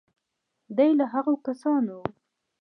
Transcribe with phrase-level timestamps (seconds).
[0.77, 2.03] دی له هغو کسانو و.